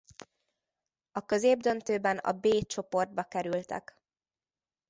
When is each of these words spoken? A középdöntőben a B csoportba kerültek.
A 1.11 1.25
középdöntőben 1.25 2.17
a 2.17 2.31
B 2.31 2.47
csoportba 2.65 3.23
kerültek. 3.23 3.97